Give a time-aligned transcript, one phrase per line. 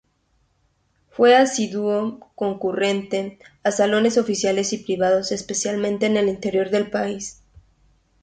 [1.11, 7.43] Fue asiduo concurrente a Salones oficiales y privados, especialmente en el interior del país.